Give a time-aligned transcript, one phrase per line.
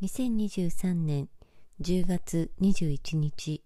[0.00, 1.28] 2023年
[1.80, 3.64] 10月21日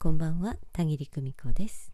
[0.00, 1.92] こんばんは田切久美子です。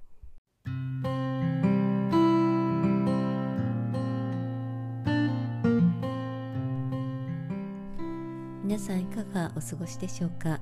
[8.64, 10.58] 皆さんいかがお過ごしでしょうか？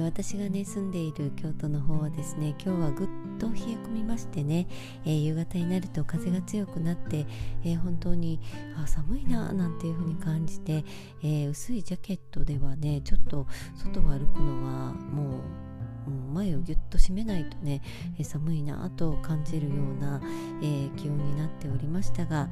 [0.00, 3.08] 私がね住んでいる京都の方はですね今日はぐっ
[3.38, 4.66] と冷え込みましてね、
[5.04, 7.26] えー、夕方になると風が強くなって、
[7.64, 8.40] えー、本当に
[8.76, 10.84] あ寒いななんていう風に感じて、
[11.22, 15.67] えー、薄いジャケットではねちょっと外を歩くのはもう
[16.08, 17.82] 前をぎゅっと締めないとね、
[18.22, 20.20] 寒いなと感じるような、
[20.62, 22.48] えー、気温になっておりましたが、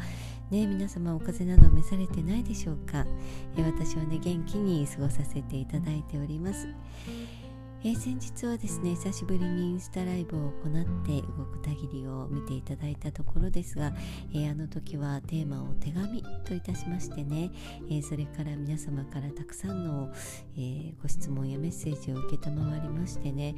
[0.51, 3.05] ね、皆様お風邪など召されてないでしょうか、
[3.57, 6.69] えー、私はね元気に過ごさせていただいております。
[7.87, 13.93] えー、先日はですね久しぶりにインスタライブを行って動くたぎりを見ていただいたところですが、
[14.35, 17.53] えー、あの時はテーマを手紙といたしましてね、
[17.89, 20.13] えー、それから皆様からたくさんの、
[20.59, 23.55] えご質問やメッセージを承りましてね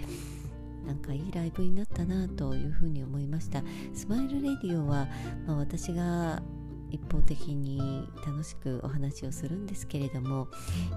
[0.86, 3.62] なんかいいライブになったなというふうに思いました。
[3.94, 5.08] スマイルレディオは、
[5.46, 6.42] まあ、私が
[6.90, 10.48] 一方的に楽しくお話をするんですけれども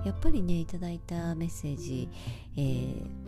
[0.05, 2.09] やっぱりねいただいたメッセージ、
[2.55, 3.20] えー、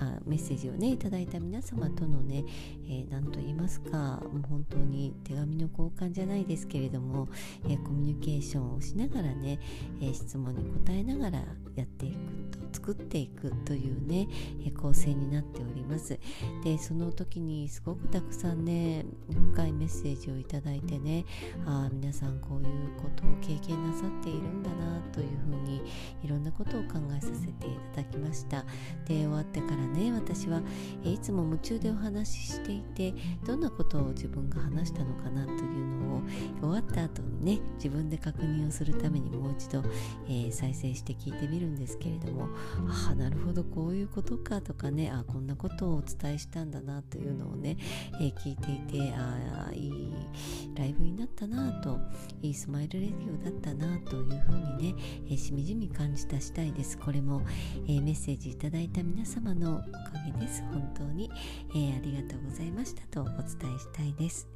[0.00, 2.44] あメッセージをねいただいた皆様とのね
[2.88, 7.28] 何、えー、と言いますかもう本当に手紙の交換じゃないですけれども、
[7.64, 9.58] えー、コミュニケーションをしながらね、
[10.02, 11.44] え質問に答えながら
[11.80, 12.16] やっていく
[12.58, 14.28] と作っていくというね、
[14.80, 16.18] 構成になっております。
[16.64, 21.24] でその時にすごくたくさんね深いメッセージをいただいてね
[21.66, 25.82] あ皆さんこういうことを経験なさっているんだなというふうに
[26.22, 28.64] いろんなことを考えさせていただきました。
[29.06, 30.62] で終わってからね私は
[31.04, 33.14] いつも夢中でお話ししていて
[33.44, 36.22] どんなことを自分が話したのかなというのを
[36.60, 39.82] 終わった後にね自分で確認をするためにもう一度、
[40.26, 42.48] えー、再生して聞いてみるんですけれども
[42.88, 47.76] ああなるほどこういうことかとかねあこんなことをお伝えしたんだなというのをね、
[48.20, 50.12] えー、聞いていてああいい
[50.76, 51.98] ライブになったなと
[52.42, 56.98] いいスマイルレディオだったなというふうにね、えー、しみじみ感じた次第です。
[56.98, 57.42] これも、
[57.86, 59.88] えー、メッセージいただいた皆様のおか
[60.26, 60.62] げです。
[60.72, 61.30] 本当に、
[61.70, 64.48] えー、ありがとうございましたとお伝えしたいです、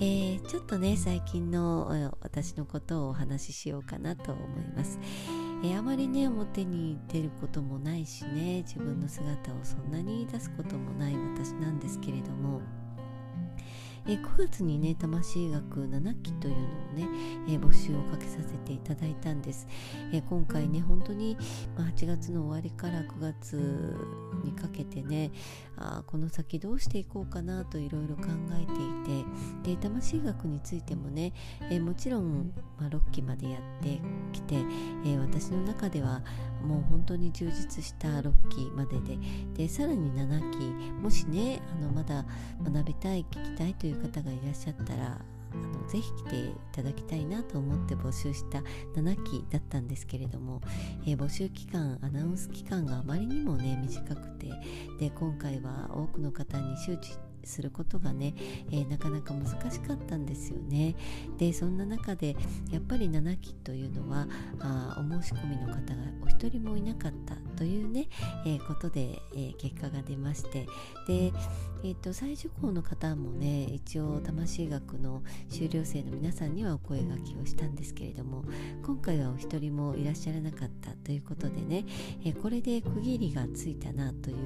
[0.00, 4.98] えー、ちょっとね最近の私のことをお話ししようかなと思います、
[5.64, 8.62] えあまりね表に出ることもないしね。
[8.62, 12.60] 自分の姿をそんなに出すこともない私なんですけれども。
[14.06, 17.06] え9月にね魂学7期というのをね、
[17.48, 19.66] え募集をかけさせていただいたんです、
[20.12, 21.36] え今回ね本当に、
[21.76, 23.96] まあ、8月の終わりから9月
[24.44, 25.30] にかけてね
[25.76, 31.32] あこの先どうしていこうかなといろいろ考えていてで魂学についてもね、
[31.70, 34.00] えもちろん、まあ、6期までやって
[34.32, 34.56] きて、
[35.06, 36.22] え私の中では
[36.62, 39.18] もう本当に充実した6期までで
[39.54, 40.58] でさらに7期
[41.02, 42.24] もしねあのまだ
[42.62, 45.18] 学びたい聞きたいという方がいらっしゃったら
[45.54, 48.60] あのぜひ来ていただきたいなと思って募集した
[48.94, 50.60] 7期だったんですけれども、
[51.06, 54.50] えー、募集期間アナウンス期間があまりにもね短くて
[54.98, 57.12] で今回は多くの方に周知
[57.44, 58.34] することがね、
[58.70, 60.94] えー、なかなか難しかったんですよね。
[61.38, 62.36] でそんな中で
[62.70, 64.26] やっぱり7期というのは
[64.60, 68.08] あお申し込みの方がお一人もいなかったというね、
[68.44, 70.66] えー、ことで、えー、結果が出まして
[71.06, 71.32] で、
[71.84, 78.44] えーと、再受講の方もね一応魂学の修了生の皆さんにはお声がけをしたんですけれども
[78.84, 81.84] 今回はお一人もいらっしゃらなかったということでね、
[82.24, 84.36] えこれで区切りがついたなという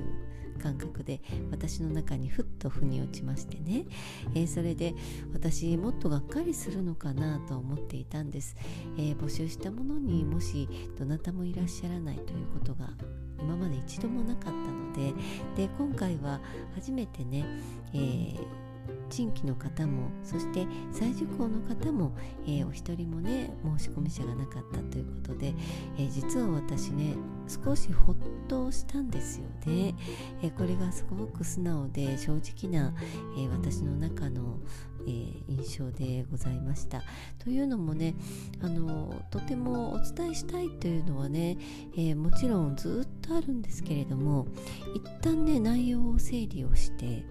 [0.56, 3.86] 感覚で私の中にふっと腑に落ちましてね、
[4.34, 4.94] えー、それで
[5.32, 8.56] 私もっとがっかりするのかなと思っていたんです、
[8.98, 10.68] えー、募集したものにもし
[10.98, 12.90] どなたもいらっしゃらないということが
[13.38, 15.14] 今まで一度もなかったので。
[15.56, 16.40] で今回は
[16.74, 17.44] 初めてね、
[17.92, 18.65] えー
[19.10, 22.12] 新規の方もそして再受講の方も、
[22.44, 25.54] えー、お一人もね申し込み者がなかったということで、
[25.98, 27.14] えー、実は私ね
[27.48, 28.16] 少しほっ
[28.48, 29.94] としたんですよね、
[30.42, 32.92] えー、これがすごく素直で正直な、
[33.38, 34.58] え私の中の、
[35.06, 35.10] え
[35.48, 37.02] 印象でございました。
[37.38, 38.16] というのもね
[38.60, 41.56] あのとてもお伝えしたいというのはね、
[41.96, 44.48] えもちろんずっとあるんですけれども
[44.94, 47.24] 一旦ね内容を整理をして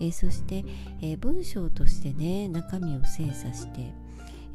[0.00, 0.64] え、そして、
[1.02, 3.92] え、文章としてね中身を精査して、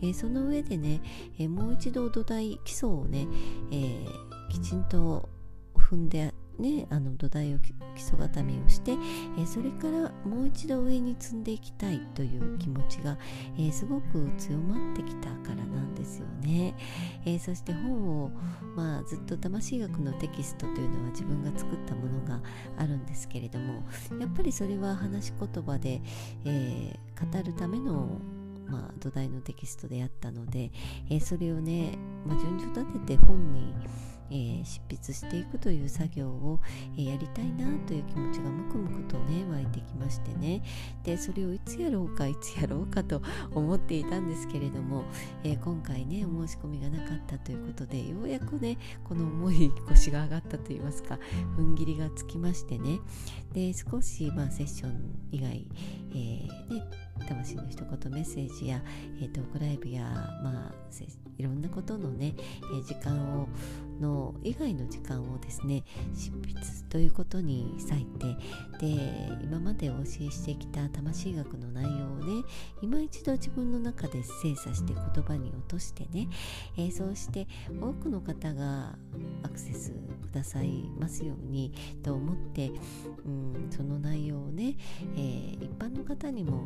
[0.01, 1.01] え、その上でね、
[1.39, 3.27] えもう一度土台基礎をね、
[3.71, 4.05] え
[4.49, 5.29] きちんと
[5.75, 8.93] 踏んでね、あの土台を基礎固めをして、
[9.37, 13.17] え、それからもう一度上に積んでいきたいという気持ちが、
[13.57, 16.75] え、すごく強まってきたからなんですよね。
[17.25, 18.31] え、そして本を、
[18.75, 22.41] まあ、ずっと魂学のテキストというのは自分が作ったものが
[22.77, 23.83] あるんですけれども
[24.19, 26.01] やっぱりそれは話し言葉で、
[26.45, 28.19] え語るための
[28.67, 30.71] まあ、土台のテキストであったので、
[31.09, 33.73] えそれをね、まあ、順序立てて本に
[34.31, 36.59] えー、執筆していくという作業を、
[36.97, 40.63] えー、やりたいなという気持ちがムクムクとね湧いてきましてね。
[41.03, 43.21] でそれをいつやろうかいつやろうかと
[43.53, 45.03] 思っていたんですけれども、
[45.43, 51.19] えー、今回ねお申し込みがなかったということでようやくねこの重い腰が上がったといいますか
[51.57, 52.99] 踏ん切りがつきましてね。
[53.53, 55.67] で少し、まあ、セッション以外、
[56.11, 56.83] えーね、
[57.27, 58.81] 魂の一言メッセージや、
[59.19, 60.03] えー、トークライブや、
[60.43, 60.73] まあ、
[61.37, 62.35] いろんなことのね、
[62.77, 63.47] え、時間を
[63.99, 65.83] の以外の時間をですね
[66.13, 68.35] 執筆ということに割いて
[68.79, 72.43] で今までお教えしてきた魂学の内容をね
[72.81, 76.27] 今一度自分の中で精査して言葉に落としてね、
[76.77, 77.47] えー、そうして
[77.81, 78.95] 多くの方が
[79.43, 81.73] アクセスくださいますように
[82.03, 82.71] と思って、
[83.25, 84.75] うん、その内容をね、
[85.15, 86.65] えー、一般の方にも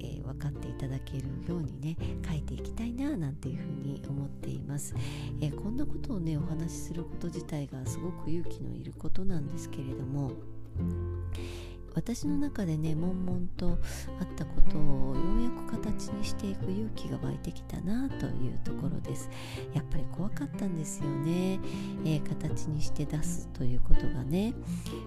[0.00, 1.96] えー、分かっていただけるようにね
[2.26, 4.94] 書いていきたいななんていうふうに思っています、
[5.40, 10.32] えー、こんなことをねお話しすること自体がすごく勇気のいることなんですけれども
[11.96, 13.78] 私の中でね悶々と
[14.20, 19.30] あったことをようやく形にしていく勇気が湧いてきたなというところです。
[19.72, 21.58] やっぱり怖かったんですよね、
[22.04, 24.54] えー、形にして出すということがね。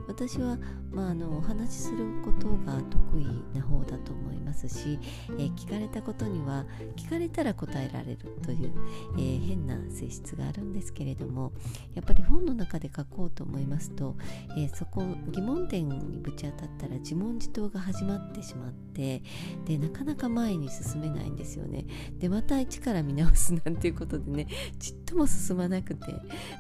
[0.08, 0.58] 私は、
[0.92, 3.26] まあ、あのお話しすることが得意
[3.56, 4.98] な方だと思いますし、
[5.38, 6.66] えー、聞かれたことには
[6.96, 8.74] 聞かれたら答えられるという、
[9.16, 11.54] えー、変な性質があるんですけれども
[11.94, 14.16] やっぱり本の中で書こうと思いますと、
[14.58, 19.22] えそこ疑問点にぶち当たってったら自問自答が始まってしまって
[19.66, 21.86] でなかなか前に進めないんですよね。
[22.18, 24.48] でまた一から見直すなんていうことでね
[24.80, 26.00] ちっとも進まなくて。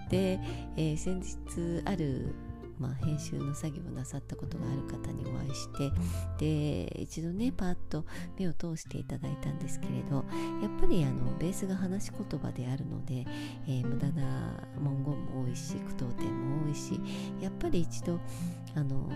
[0.10, 0.40] で、
[0.76, 2.36] えー、先日ある
[2.80, 5.92] まあ、編集の作業をなさったことがある方にお会いして
[6.38, 8.06] で一度ねパッと
[8.38, 10.24] 目を通していただいたんですけれど
[10.62, 13.26] やっぱりあのベースが話し言葉であるので、
[13.68, 17.02] えー、無駄な文言も多いし句読点も多いし
[17.42, 18.18] やっぱり一度
[18.76, 19.10] あの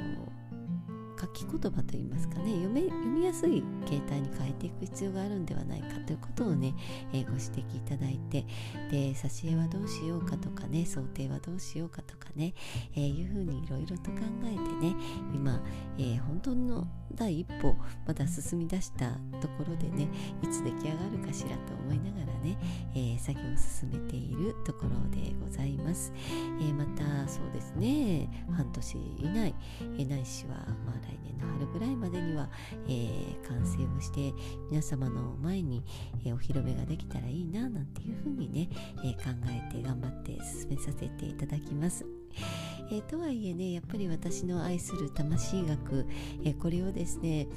[1.23, 6.73] 書き言葉といいますかね読め読みやすい形態に変えていく必要があるんではないかということをね、
[7.13, 8.45] えー、ご指摘いただいて
[8.91, 12.53] で挿絵はどうしようかとかね想定はどうしようかとかね、
[12.95, 14.95] えー、いうふうにいろいろと考えてね
[15.33, 15.61] 今、
[15.97, 17.75] えー、本当の第一歩
[18.05, 19.11] まだ進み出した
[19.41, 20.07] ところでね
[20.41, 22.57] いつ出来上がるかしらと思いながらね、
[22.95, 26.11] えー、作業を進めているところでございます、
[26.59, 30.55] えー、またそうですね半年以内、えー、ないしは、
[30.85, 32.49] まあ、来年の春ぐらいまでには、
[32.87, 34.33] えー、完成をして
[34.69, 35.83] 皆様の前に、
[36.25, 38.69] えー、お披露目ができたらいいななんていうふうにね、
[39.03, 42.22] えー、考えて頑張って進めさせていただきます。
[42.91, 46.05] えー、とはいえねやっぱり私の愛する魂学、
[46.43, 47.47] えー、これをですね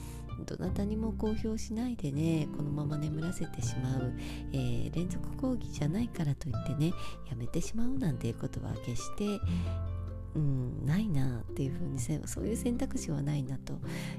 [0.45, 4.13] どなたにも公表しないでねこのまま眠らせてしまう、
[4.53, 6.93] えー、連続講義じゃないからといってね
[7.29, 9.41] やめてしまうなんていうことは決して
[10.35, 13.73] うん、ないなっていうふうにそういう選択肢はないなと、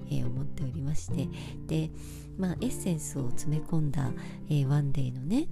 [0.09, 1.29] えー、思っておりまして
[1.67, 1.91] で、
[2.39, 4.11] まあ、エッセンスを詰め込んだ、
[4.49, 5.47] えー、ワンデーのね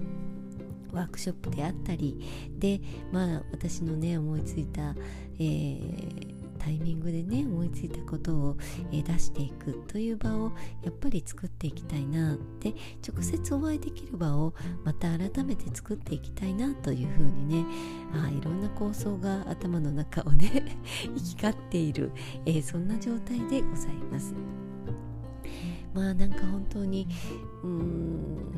[0.95, 2.19] ワークショップであったり
[2.57, 2.79] で
[3.11, 4.95] まあ私のね思いついた、
[5.37, 8.57] えー、タイミングでね思いついたことを、
[8.91, 10.51] えー、出していくという場を
[10.83, 12.73] やっぱり作っていきたいなって
[13.07, 17.65] 直接お会いできる場をまた改めて作っていきたいなというふうにね
[18.13, 22.11] あいろんな構想が頭の中をね 行き交っている、
[22.45, 24.33] えー、そんな状態でございます。
[25.93, 27.07] まあなんか本当に
[27.63, 28.15] うん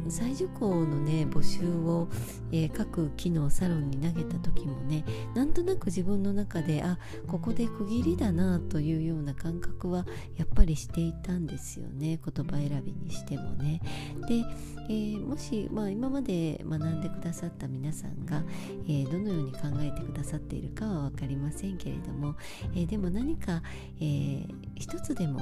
[0.09, 2.07] 再受講のね募集を、
[2.51, 5.03] えー、各機能サロンに投げた時もね
[5.35, 10.05] なんとなく自分の中であここで区切りだなというような感覚は
[10.37, 13.81] やっぱりしていたんですよね言葉選びにしてもね。
[14.27, 14.43] で、
[14.89, 18.43] えー、もし、まあ、今まで学んでくださった皆さんが、
[18.87, 22.35] えー、どのように考えてくださっているかは分かりませんけれども、
[22.75, 23.61] えでも何か、
[23.99, 25.41] え一つでも、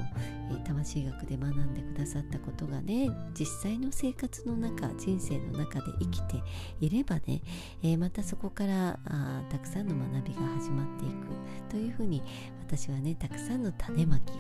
[0.51, 6.43] え魂学で学んでくださったことがね実際の生活の中人生の中で生きて
[6.79, 7.41] いればね、
[7.83, 11.25] えー、またそこからあたくさんの学びが始まっていく。
[11.69, 12.21] というふうに
[12.65, 14.33] 私はねたくさんの種まきを、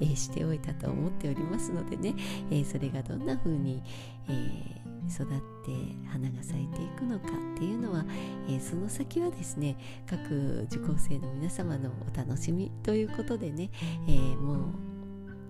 [0.00, 2.14] えー、しておいたと思っておりますのでね、
[2.50, 3.82] えー、それがどんな風に、
[4.28, 5.72] え育って
[6.10, 8.04] 花が咲いていくのかっていうのは、
[8.48, 13.70] え、その先はですね各受講生の皆様のお楽しみということでね、
[14.06, 14.97] えー、もう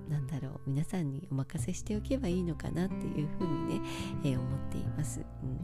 [0.08, 3.88] なんだろう皆さんにお任せしておけばいいのかなっていうふうにね、
[4.24, 5.20] えー、思っています。
[5.20, 5.58] うん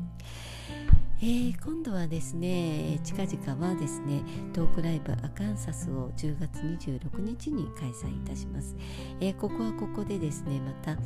[1.20, 4.22] えー、今度はですね近々はですね
[4.52, 8.76] トークライブアカンサスを10月26日に開催いたします、
[9.20, 10.98] えー、ここはここでですねまた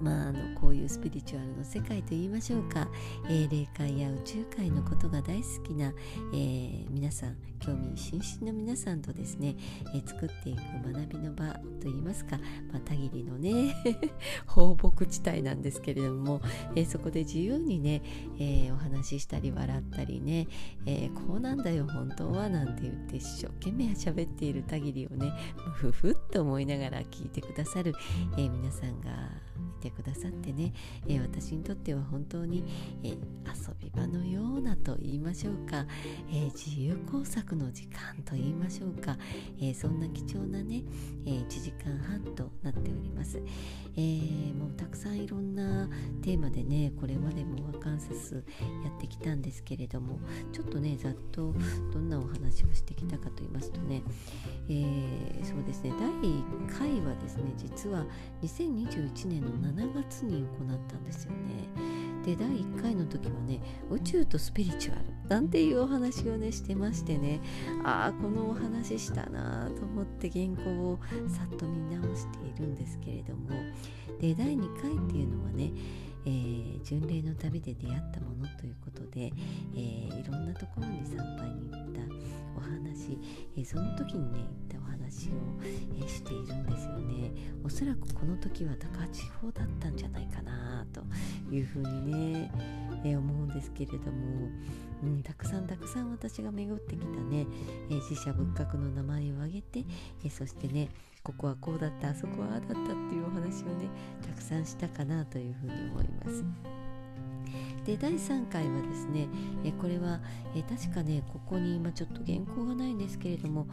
[0.00, 2.88] まあ、あのこういうスピリチュアルの世界といいましょうか、
[3.28, 5.92] えー、霊界や宇宙界のことが大好きな、
[6.32, 9.56] えー、皆さん興味津々の皆さんとですね、
[9.94, 10.60] えー、作っていく
[10.92, 12.38] 学びの場といいますか、
[12.72, 13.74] まあ、たぎりのね
[14.46, 16.40] 放牧地帯なんですけれども、
[16.74, 18.02] えそこで自由にね、
[18.38, 20.46] えお話ししたり笑ったりね、
[20.86, 25.32] えこうなんだよ本当はなんて言って一生懸命喋っているたぎりをね
[25.74, 27.94] ふふっと思いながら聞いてくださる、
[28.36, 29.43] え皆さんが
[29.80, 30.72] てくださってね、
[31.06, 32.64] えー、私にとっては本当に、
[33.02, 35.86] えー、遊び場のようなと言いましょうか、
[36.30, 39.16] えー、自由工作の時間と言いましょうか、
[39.60, 40.82] えそんな貴重なね、
[41.26, 43.40] え1時間半となっております、
[43.96, 45.88] えもうたくさんいろんな
[46.22, 48.40] テーマでねこれまでもワカンサスや
[48.96, 50.18] ってきたんですけれども
[50.52, 51.54] ちょっとねざっと
[51.92, 54.02] どんなお話をしてきたかと言いますとね、
[54.68, 55.92] えそうですね。
[55.98, 58.04] 第1回はですね実は
[58.42, 61.68] 2021年の7月に行ったんですよね。
[62.24, 63.60] で第1回の時はね
[63.90, 67.40] 宇宙とスピリチュアルなんていうお話をねしてましてね。
[67.84, 70.98] ああこのお話したなと思って原稿を
[71.28, 73.50] さっと見直しているんですけれども。
[74.20, 75.72] で第2回っていうのはね
[76.26, 79.30] えー、巡礼の旅で出会ったものということで、
[79.74, 82.00] えー、いろんなところに参拝に行った
[82.56, 83.18] お話、
[83.56, 87.32] えー、その時にね行った話を、しているんですよね
[87.64, 91.02] おそらくこの時は高千穂だったんじゃないかなと
[91.54, 92.52] いうふうにね、
[93.04, 94.48] え思うんですけれども、
[95.02, 97.46] うん、たくさんたくさん私が巡ってきたね、
[97.90, 99.84] え自社仏閣の名前を挙げて、
[100.24, 100.88] えそしてね
[101.22, 103.88] ここはこうだったあそこはああだったっていうお話をね
[104.22, 106.83] たくさんしたかなというふうに思います。
[107.84, 109.28] で第3回はですね、
[109.62, 110.20] えこれは、
[110.56, 113.66] え確かねここに今ちょっと原稿がないんですけれども、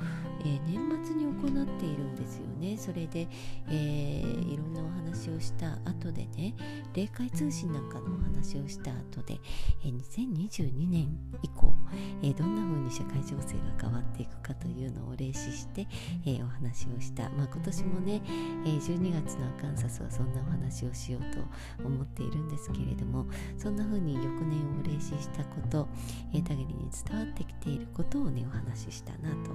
[0.46, 2.78] え年末に行っているんですよね。
[2.78, 3.28] それで、
[3.70, 6.54] えー、いろんなお話をした後でね
[6.94, 9.40] 霊界通信なんかのお話をした後で、
[9.86, 11.74] え2022年以降、
[12.22, 15.88] えどんな風に社会情勢が変わっていくかというのを例示して、
[16.26, 18.22] えお話をした、まあ、今年もね、
[18.66, 23.26] え12月のアカンサスはそんなお話をしようと思っているんですけれども
[23.58, 25.88] そんな風に翌年を霊視したこと、
[26.34, 29.52] えー、たぎりに伝わってきていることをねお話ししたなと。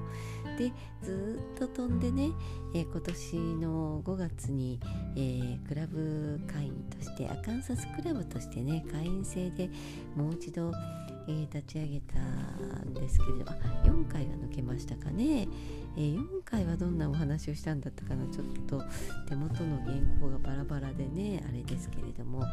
[0.59, 0.73] で
[1.03, 2.31] ずっと飛んでね、
[2.75, 4.81] えー、今年の5月に、
[5.17, 9.71] えー、クラブ会員としてアカンサスクラブとしてね会員制で
[10.17, 10.73] もう一度
[11.29, 15.49] えー、立ち上げたんですけれども4回は抜けましたかね、
[15.97, 18.83] えー、4回はどんなお話をしたんだったかなちょっと
[19.29, 22.45] 手元の原稿がバラバラでねあれですけれども、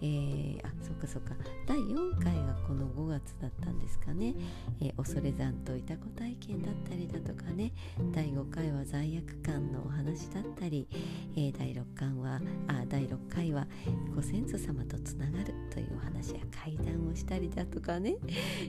[0.00, 1.34] えー、あそっかそっか。
[1.66, 4.34] 第4回がこの5月だったんですかね、
[4.80, 7.72] えー、恐山といたこ体験だったりだとかね。
[8.12, 10.88] 第5回は罪悪感のお話だったり、
[11.36, 13.66] えー、第6回はあ第6回は
[14.14, 18.16] ご先祖様とつながるというお話や階段をしたりだとかね、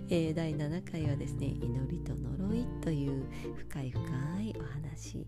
[0.09, 3.99] え第7回はですね祈りと呪いという深い深
[4.41, 5.25] いお話、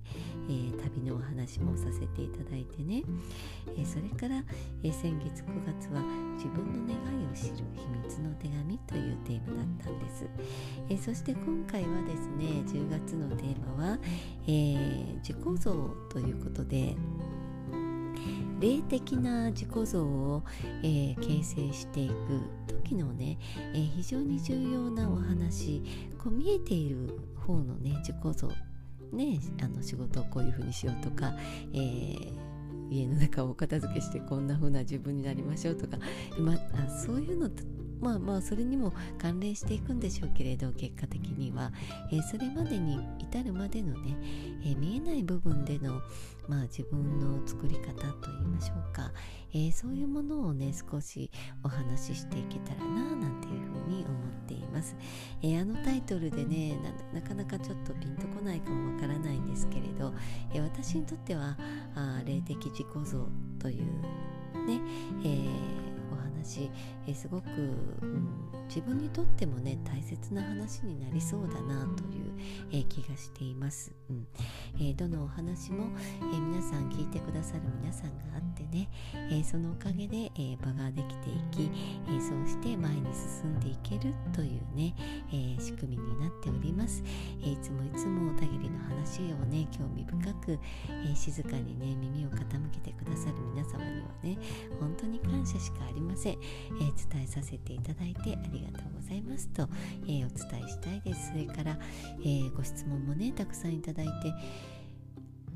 [0.49, 3.03] え旅のお話もさせていただいてね、
[3.77, 4.43] えそれから、
[4.83, 6.01] え先月9月は
[6.35, 10.25] 自分の願いを知る秘密の手紙というテーマだったんです、
[10.89, 13.99] えそして今回はですね10月のテーマは、
[14.47, 15.71] えー、自己像
[16.09, 16.95] ということで
[18.59, 20.43] 霊的な自己像を、
[20.83, 22.13] えー、形成していく
[22.67, 23.37] 時のね、
[23.73, 25.81] えー、非常に重要なお話
[26.17, 28.47] こう見えている方のね自己像
[29.11, 31.33] ねあの仕事をこういうふうにしようとか、
[31.73, 32.40] えー
[32.91, 35.97] 家の中を片付けしてこんな風な自分になりましょうとか、
[36.37, 37.49] まあ、そういうの
[38.01, 41.71] まあまあそれにも関連していくんでしょうけれど結果的には、
[42.11, 44.17] えー、それまでに至るまでのね、
[44.65, 46.01] えー、見えない部分での、
[46.47, 49.11] まあ、自分の作り方といいましょうか、
[49.53, 51.29] えー、そういうものをね少し
[51.63, 54.40] お話ししていけたらななんていうふうに思ってい
[54.71, 54.95] ます、
[55.41, 56.77] えあのタイトルでね
[57.13, 60.13] なかなかちょっとピンとこないかもわからないんですけれど、
[60.53, 61.57] え私にとっては
[61.95, 63.27] あ霊的自己像
[63.59, 63.85] という
[64.67, 64.79] ね、
[65.25, 66.69] えお話、
[67.07, 67.47] えすごく、
[68.01, 68.27] うん、
[68.67, 72.31] 自分にとってもね大切な話になりそうだなという、
[72.71, 74.27] え気がしています、うん。
[74.79, 75.85] えどのお話も、
[76.33, 78.89] え皆さん聞いてくださる皆さんがあってね、
[79.31, 81.71] えそのおかげで、え場ができていき、
[82.09, 84.95] えそうして前に進んでいけるというね、
[85.31, 87.03] え仕組みになっております、
[87.43, 88.79] えいつもいつも小田切の
[89.21, 90.59] 話をね興味深く、
[91.05, 94.37] え静かにね耳を傾けてくださる皆様にはね
[94.79, 96.37] 本当に感謝しかありません、え
[97.11, 99.47] 伝えさせていただいてありがとうございます。
[99.49, 99.67] と、
[100.07, 101.31] えお伝えしたいです。
[101.31, 101.77] それから、
[102.25, 104.33] えご質問もねたくさんいただいて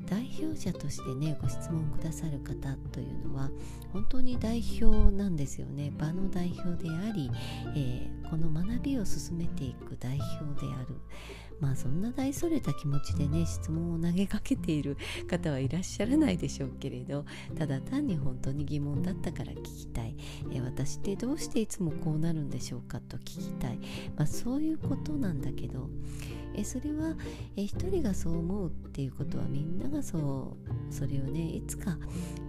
[0.08, 3.50] 代表者としてねご質問くださる方というのは
[3.92, 5.92] 本当に代表なんですよね。
[5.96, 7.30] 場の代表であり、
[7.74, 10.96] えー、この学びを進めていく代表である。
[11.60, 14.96] まあそんな大それた気持ちでね質問を投げかけている
[15.28, 17.24] 方はいらっしゃらないでしょうけれど
[17.58, 20.16] ただ単に本当に疑問だったから聞きたい、
[20.52, 23.78] え私ってどうしていつもこうなるんでしょうかと聞きたい、
[24.16, 25.88] まあ、そういうことなんだけど
[26.54, 27.14] えそれは、
[27.56, 30.56] え一人がそう思うっていうことはみんながそ
[30.88, 31.98] うそれをねいつか、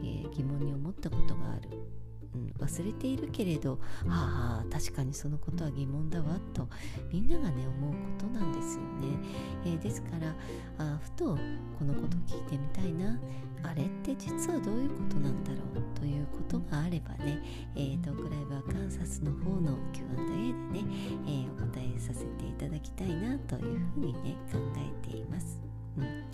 [0.03, 1.69] え、疑問に思ったことがある。
[2.37, 6.67] ん、忘れているけれど、はあ、確かにそのことは疑問だわと
[7.11, 9.17] みんながね思うことなんですよね。
[9.65, 10.35] えー、ですから
[10.77, 11.37] あふと
[11.77, 13.19] このこと聞いてみたいな
[13.63, 17.41] あれって実はどういうことなんだろうということがあればね、
[17.75, 20.85] えー、トークライブアカンサスの方の Q&A でね、
[21.25, 25.66] えー、お答えさせていただきたいなというふうにね考えています。
[25.97, 26.27] うん。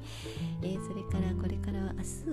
[0.63, 2.25] えー、それからこれからは明日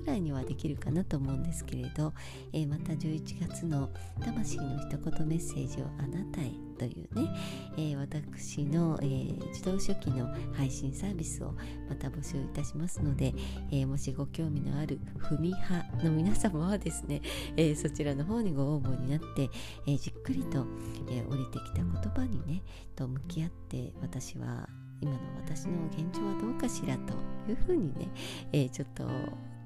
[0.00, 2.12] ぐらいにはできるかなと思うんですけれど、
[2.52, 3.90] えー、また11月の
[4.20, 7.30] 「魂の一言メッセージをあなたへ」というね、
[7.76, 11.54] えー、私の、えー、自動書記の配信サービスを
[11.88, 13.34] また募集いたしますので、
[13.70, 17.22] えー、もしご興味のある踏み派の皆様はですね、
[17.56, 19.48] えそちらの方にご応募になって、
[19.86, 20.66] えじっくりと、
[21.10, 22.62] え降りてきた言葉にね
[22.94, 24.68] と向き合って私は
[25.00, 27.14] 今の私の現状はどうかしらと
[27.48, 28.08] いうふうにね、
[28.52, 29.04] えー、ちょっと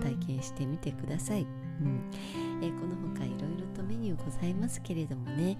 [0.03, 1.43] 体験してみてください。
[1.43, 1.45] う
[1.83, 2.01] ん
[2.63, 5.57] えー、この他いろいろとメニューございますけれどもね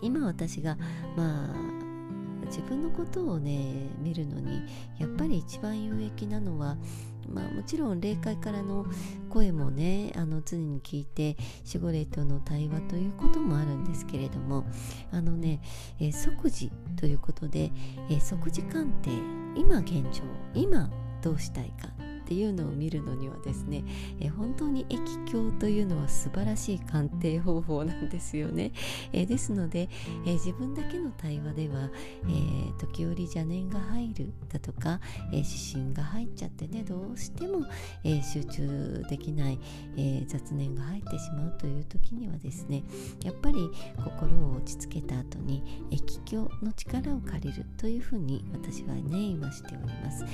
[0.00, 0.78] 今私が
[1.16, 1.82] まあ
[2.46, 4.62] 自分のことをね見るのに
[4.98, 6.76] やっぱり一番有益なのは
[7.28, 8.86] まあ、もちろん霊界からの
[9.28, 11.36] 声もねあの常に聞いて
[11.66, 14.64] 守護霊との対話ということもあるんですけれども
[15.10, 15.60] あのね、
[16.00, 17.72] えー、即時ということで、
[18.10, 19.10] えー、即時鑑定
[19.56, 20.22] 今現状
[20.54, 20.90] 今
[21.22, 23.84] どうしたいかっていうのを見るのにはですね、
[24.20, 25.00] え本当に液
[25.32, 28.72] 鏡というのは素晴らしい鑑定方法なんですよね。
[29.12, 29.88] えですので、
[30.24, 31.90] え自分だけの対話では、
[32.28, 35.00] え時折邪念が入るだとか、
[35.32, 37.66] え指針が入っちゃってねどうしても、
[38.04, 39.58] え集中できない、
[39.96, 42.82] え雑念が入ってしまうという時にはですね
[43.24, 50.24] やっぱり心を落ち着けた後に液鏡の力を借りるというふうに私はね今しております。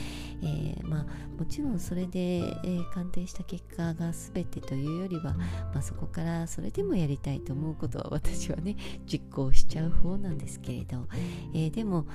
[0.42, 1.06] えー、まあ
[1.38, 11.06] もちろんそれで、えー、鑑定した結果が全てというよりは、まあ、そこからそれでもやりたいと思うことは私はね実行しちゃう方なんですけれど、
[11.54, 12.06] えー、でも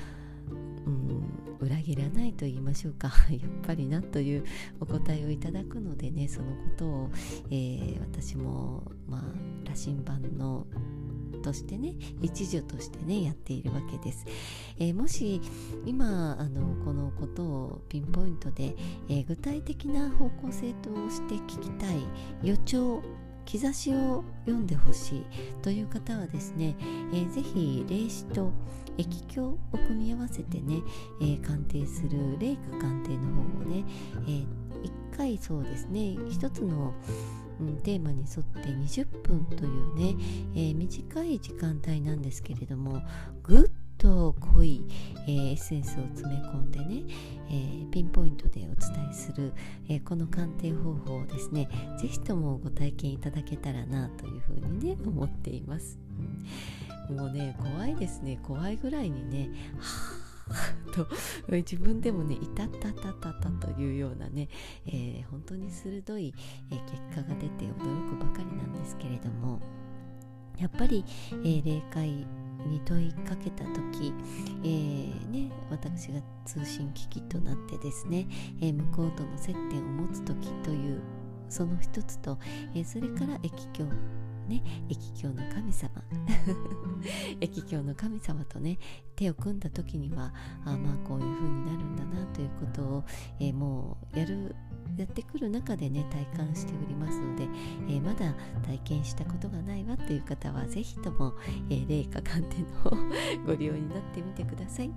[0.86, 3.08] うん裏切らないと言いましょうか。
[3.32, 4.44] やっぱりなという
[4.82, 7.10] お答えをいただくのでねそのことを、
[7.50, 9.22] えー、私もまあ
[9.66, 10.68] 羅針盤の
[11.44, 14.26] としてね一助としてねやっているわけです、
[14.80, 15.42] えー、もし
[15.86, 18.76] 今あのこのことをピンポイントで、
[19.10, 21.98] えー、具体的な方向性として聞きたい
[22.42, 23.04] 予兆
[23.46, 25.26] 兆しを読んでほしい
[25.62, 26.76] という方はですね、
[27.12, 28.52] えー、ぜひ霊視と
[28.98, 30.82] 液鏡を組み合わせてね、
[31.22, 33.84] えー、鑑定する霊下鑑定の方をね、
[34.28, 34.46] えー、
[35.12, 36.94] 1回そうですね一つの
[37.68, 40.16] うん、テーマに沿って20分というね、
[40.56, 43.02] えー、短い時間帯なんですけれども
[43.44, 44.84] ぐっと濃い、
[45.28, 47.04] えー、エッセンスを詰め込んでね、
[47.50, 49.54] えー、ピンポイントでお伝えする、
[49.88, 56.00] えこの鑑定方法をですね是非ともご体験いただけたらなというふうにね思っています、
[57.10, 58.40] うん、もうね怖いですね。
[58.44, 60.23] 怖いぐらいにねはあ
[60.94, 61.08] と
[61.50, 64.50] 自分でもねいたたたたたというようなね、
[64.86, 66.34] えー、本当に鋭い、
[66.72, 69.60] え、結果が出て驚くばかりなんですけれども
[70.60, 72.10] やっぱり、えー、霊界
[72.68, 74.14] に問いかけた時、
[74.64, 78.28] えーね、私が通信機器となってですね、
[78.62, 81.02] えー、向こうとの接点を持つ時という
[81.50, 82.38] その一つと、
[82.74, 83.92] えー、それから液鏡
[84.44, 85.92] ね駅教の神様
[87.42, 88.78] 駅教の神様とね
[89.16, 90.34] 手を組んだ時には
[90.66, 93.04] あまあこういう風になるんだなということを、
[93.40, 94.56] えー、もうやる
[94.98, 97.48] やってくる中でね体感しておりますので、
[97.88, 98.34] えー、まだ
[98.66, 101.34] 体験したことがないわという方は是非とも、
[101.70, 104.92] えー、霊下鑑定のご利用になってみてください。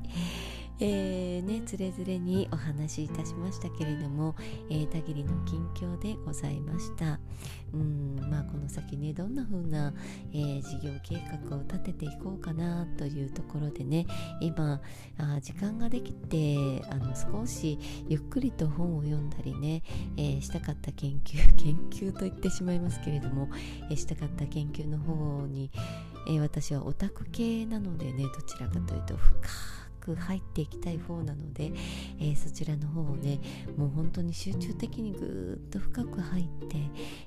[0.79, 4.35] えー、ね、つれづれにお話しいたしましたけれども、
[4.71, 7.19] えー、田切の近況でございました。
[7.73, 9.93] うんまあ、この先ねどんな風な、
[10.33, 14.07] えー、事業計画を立てていこうかなというところでね
[14.41, 14.81] 今
[15.19, 19.83] あ時間ができてあの少しゆっくりと本を読んだりね、
[20.17, 23.49] えー、したかった研究 研究と言ってしまいますけれども、
[23.91, 25.71] えー、したかった研究の方に、
[26.29, 29.41] え私はオタク系なのでねどちらかというと深
[30.07, 31.73] く入っていきたい方なので、
[32.21, 33.41] えー、そちらの方をね
[33.77, 36.77] もう本当に集中的にぐーっと深く入って、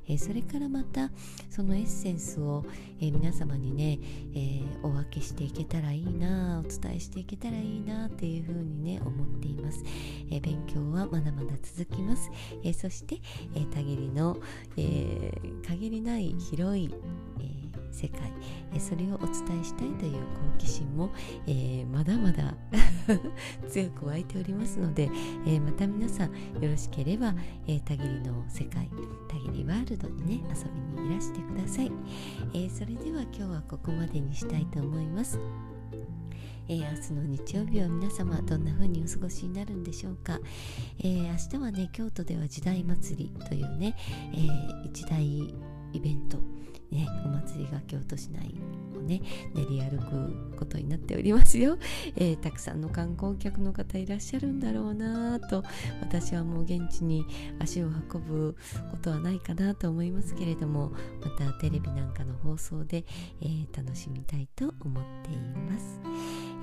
[0.07, 1.11] えー、それからまた
[1.49, 2.65] そのエッセンスを、
[3.01, 3.99] えー、皆様にね、
[4.35, 9.83] えお分けしていけたらいいなお伝えしていけたらいいなっていうふうにね思っています、
[10.31, 12.29] え勉強はまだまだ続きます、
[12.63, 13.19] えそして、
[13.55, 14.37] えー、たぎりの、
[14.77, 15.31] え
[15.67, 16.93] 限りない広い、
[17.39, 17.68] え
[17.99, 18.31] 世界、
[18.73, 21.09] えそれをお伝えしたいという好奇心も、
[21.47, 22.55] えー、まだまだ
[23.67, 25.09] 強く湧いておりますので、
[25.45, 26.31] えー、また皆さん
[26.61, 27.35] よろしければ、
[27.67, 28.89] えー、たぎりの世界
[29.27, 31.91] たぎりワールドにね遊びにいらしてください、
[32.53, 35.37] えそれでは今日はここまでにしたいと思います。
[36.69, 40.39] え、明日の日曜日は皆様どんな風にお過ごしになるんでしょうか、
[40.99, 43.95] えー、明日はね京都では時代祭りというね、
[44.33, 45.51] えー、一大
[45.93, 46.37] イベント
[46.91, 48.51] ね、お祭りが京都市内
[48.97, 49.21] をね
[49.53, 51.77] 練り歩くことになっておりますよ、
[52.15, 55.63] えー、たくさんの観光客の方いらっしゃるんだろうなと
[56.01, 57.25] 私はもう現地に
[57.59, 58.55] 足を運ぶ
[58.89, 63.05] ことはないかなと思いますけれどもまたテレビなんかの放送で、
[63.41, 65.99] えー、楽しみたいと思っています、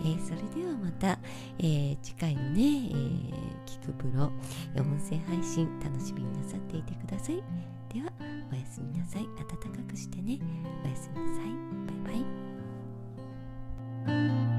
[0.00, 1.18] えー、それではまた、
[1.58, 2.94] え次回のね、え
[3.64, 4.32] 聞く風呂
[4.76, 7.75] 音声配信楽しみになさっていてください。
[7.96, 8.12] では
[8.52, 9.26] おやすみなさい。
[9.38, 9.56] 暖か
[9.88, 10.38] くしてね。
[10.84, 11.44] おやすみなさい。
[12.04, 12.22] バイ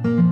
[0.04, 0.27] バイ。